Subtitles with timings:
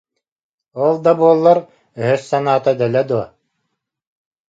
[0.85, 1.59] Ол да буоллар,
[2.01, 3.25] өһөс санаата дэлэ дуо